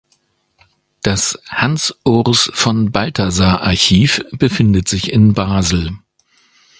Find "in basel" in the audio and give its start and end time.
5.13-5.91